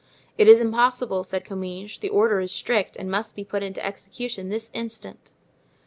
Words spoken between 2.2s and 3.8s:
is strict and must be put